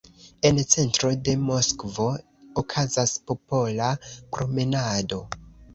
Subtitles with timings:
[0.49, 2.07] En centro de Moskvo
[2.63, 3.95] okazas popola
[4.35, 5.27] promenado.